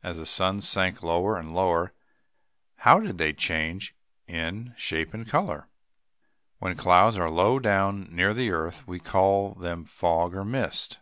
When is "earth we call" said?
8.52-9.54